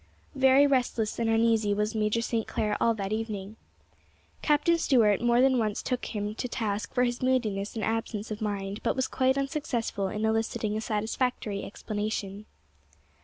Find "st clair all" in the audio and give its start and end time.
2.23-2.95